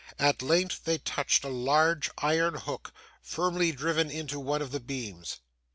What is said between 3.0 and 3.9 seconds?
firmly